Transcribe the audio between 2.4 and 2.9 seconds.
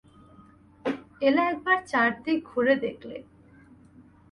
ঘুরে